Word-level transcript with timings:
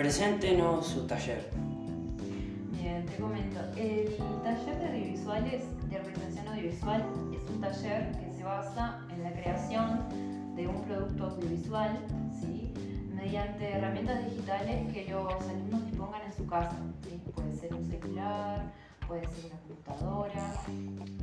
Preséntenos 0.00 0.86
su 0.86 1.06
taller. 1.06 1.50
Bien, 2.72 3.04
te 3.04 3.16
comento. 3.16 3.60
El 3.76 4.16
taller 4.42 4.78
de 4.78 4.86
audiovisuales, 4.86 5.62
de 5.90 5.98
representación 5.98 6.48
audiovisual, 6.48 7.04
es 7.36 7.50
un 7.50 7.60
taller 7.60 8.10
que 8.12 8.32
se 8.32 8.42
basa 8.42 9.00
en 9.10 9.24
la 9.24 9.32
creación 9.32 10.00
de 10.56 10.68
un 10.68 10.82
producto 10.84 11.26
audiovisual, 11.26 11.98
¿sí? 12.40 12.72
mediante 13.14 13.72
herramientas 13.72 14.24
digitales 14.24 14.90
que 14.90 15.10
los 15.10 15.34
alumnos 15.34 15.84
dispongan 15.84 16.22
en 16.22 16.32
su 16.32 16.46
casa. 16.46 16.76
Puede 17.34 17.54
ser 17.56 17.74
un 17.74 17.84
celular, 17.84 18.72
puede 19.06 19.26
ser 19.26 19.52
una 19.52 19.60
computadora. 19.60 20.54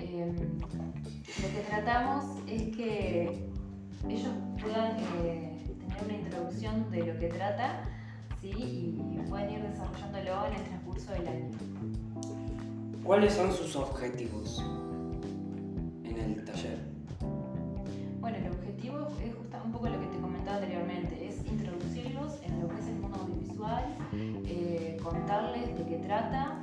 Em, 0.00 0.58
lo 0.58 1.48
que 1.48 1.64
tratamos 1.70 2.24
es 2.48 2.76
que 2.76 3.48
ellos 4.08 4.32
puedan 4.60 4.96
eh, 5.22 5.62
tener 5.78 6.04
una 6.04 6.14
introducción 6.14 6.90
de 6.90 7.06
lo 7.06 7.20
que 7.20 7.28
trata 7.28 7.93
¿sí? 8.44 8.96
y 9.14 9.28
pueden 9.28 9.50
ir 9.50 9.62
desarrollándolo 9.62 10.46
en 10.46 10.54
el 10.54 10.62
transcurso 10.64 11.12
del 11.12 11.28
año. 11.28 11.50
¿Cuáles 13.02 13.32
son 13.34 13.52
sus 13.52 13.76
objetivos 13.76 14.62
en 16.04 16.16
el 16.18 16.44
taller? 16.44 16.78
Bueno, 18.20 18.38
el 18.38 18.48
objetivo 18.48 19.08
es 19.22 19.34
justo 19.34 19.56
un 19.64 19.72
poco 19.72 19.88
lo 19.88 20.00
que 20.00 20.06
te 20.06 20.20
comentaba 20.20 20.56
anteriormente, 20.58 21.26
es 21.26 21.44
introducirlos 21.46 22.40
en 22.42 22.60
lo 22.62 22.68
que 22.68 22.80
es 22.80 22.86
el 22.86 22.94
mundo 22.96 23.18
audiovisual, 23.20 23.84
eh, 24.12 24.96
contarles 25.02 25.76
de 25.78 25.84
qué 25.86 25.96
trata, 25.98 26.60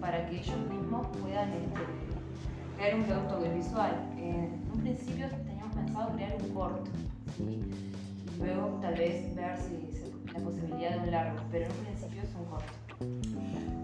para 0.00 0.26
que 0.28 0.40
ellos 0.40 0.58
mismos 0.70 1.06
puedan 1.18 1.50
este, 1.50 1.80
crear 2.76 2.94
un 2.94 3.04
producto 3.04 3.36
audiovisual. 3.36 4.12
en 4.18 4.62
un 4.72 4.80
principio 4.80 5.28
teníamos 5.46 5.74
pensado 5.74 6.12
crear 6.14 6.36
un 6.42 6.54
corto, 6.54 6.90
y 7.38 8.38
luego 8.38 8.78
tal 8.80 8.94
vez 8.94 9.35
la 10.36 10.44
posibilidad 10.44 10.90
de 10.90 10.98
un 10.98 11.10
largo, 11.10 11.40
pero 11.50 11.64
en 11.66 11.72
un 11.72 11.78
principio 11.78 12.22
es 12.22 12.34
un 12.34 12.44
corto. 12.46 12.72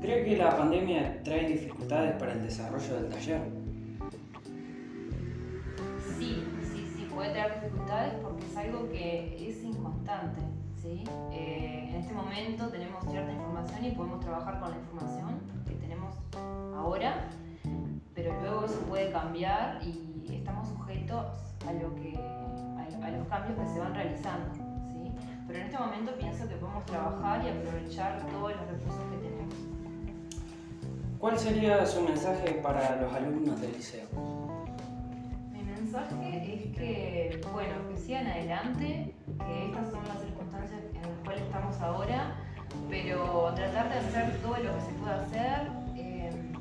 ¿Cree 0.00 0.24
que 0.24 0.36
la 0.36 0.56
pandemia 0.56 1.22
trae 1.22 1.48
dificultades 1.48 2.16
para 2.16 2.32
el 2.32 2.42
desarrollo 2.42 2.94
del 3.02 3.08
taller? 3.10 3.40
Sí, 6.18 6.44
sí, 6.72 6.92
sí, 6.96 7.08
puede 7.14 7.30
traer 7.30 7.60
dificultades 7.60 8.14
porque 8.22 8.46
es 8.46 8.56
algo 8.56 8.88
que 8.90 9.48
es 9.48 9.62
inconstante. 9.62 10.40
¿sí? 10.80 11.04
Eh, 11.30 11.88
en 11.90 11.96
este 11.96 12.12
momento 12.12 12.68
tenemos 12.68 13.04
cierta 13.08 13.32
información 13.32 13.84
y 13.84 13.90
podemos 13.92 14.20
trabajar 14.20 14.60
con 14.60 14.70
la 14.70 14.76
información 14.76 15.40
que 15.66 15.74
tenemos 15.74 16.14
ahora, 16.76 17.28
pero 18.14 18.40
luego 18.40 18.64
eso 18.66 18.80
puede 18.88 19.10
cambiar 19.12 19.80
y 19.82 20.34
estamos 20.34 20.68
sujetos 20.68 21.26
a, 21.66 21.72
lo 21.72 21.94
que, 21.94 22.16
a, 22.16 23.06
a 23.06 23.10
los 23.10 23.26
cambios 23.28 23.58
que 23.58 23.66
se 23.72 23.78
van 23.78 23.94
realizando. 23.94 24.71
Este 25.72 25.82
momento 25.82 26.12
pienso 26.18 26.46
que 26.46 26.56
podemos 26.56 26.84
trabajar 26.84 27.42
y 27.42 27.48
aprovechar 27.48 28.18
todos 28.26 28.54
los 28.54 28.68
recursos 28.68 29.04
que 29.10 29.16
tenemos. 29.26 29.54
¿Cuál 31.18 31.38
sería 31.38 31.86
su 31.86 32.02
mensaje 32.02 32.60
para 32.62 32.96
los 32.96 33.10
alumnos 33.10 33.58
del 33.58 33.72
liceo? 33.72 34.06
Mi 35.50 35.62
mensaje 35.62 36.54
es 36.54 36.76
que, 36.76 37.40
bueno, 37.54 37.88
que 37.88 37.96
sigan 37.96 38.26
adelante, 38.26 39.14
que 39.26 39.66
estas 39.66 39.90
son 39.90 40.06
las 40.08 40.20
circunstancias 40.20 40.78
en 40.92 41.00
las 41.00 41.18
cuales 41.24 41.42
estamos 41.42 41.80
ahora, 41.80 42.34
pero 42.90 43.54
tratar 43.54 43.88
de 43.88 43.98
hacer 43.98 44.42
todo 44.42 44.58
lo 44.58 44.74
que 44.74 44.80
se 44.82 44.92
pueda 45.00 45.22
hacer 45.22 45.70
eh, 45.96 46.52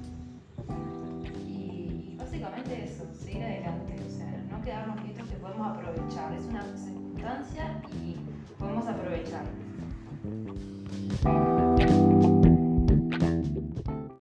y, 1.36 2.16
básicamente 2.18 2.86
eso, 2.86 3.04
seguir 3.14 3.44
adelante, 3.44 3.94
o 4.08 4.10
sea, 4.10 4.42
no 4.50 4.62
quedarnos 4.62 5.02
quietos 5.02 5.28
que 5.28 5.36
podemos 5.36 5.68
aprovechar. 5.68 6.32
Es 6.32 6.46
una 6.46 6.64
circunstancia 6.78 7.82
y 7.92 8.31
podemos 8.62 8.88
aprovechar. 8.88 9.44